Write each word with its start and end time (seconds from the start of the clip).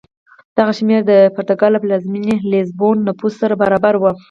دغه 0.57 0.73
شمېر 0.79 1.01
د 1.11 1.13
پرتګال 1.35 1.71
له 1.73 1.79
پلازمېنې 1.83 2.35
لېزبون 2.51 2.95
نفوس 3.07 3.33
سره 3.41 3.53
برابر 3.61 3.93
و. 3.97 4.03